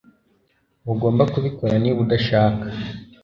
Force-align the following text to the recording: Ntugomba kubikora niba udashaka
Ntugomba 0.83 1.23
kubikora 1.33 1.73
niba 1.83 1.99
udashaka 2.05 2.65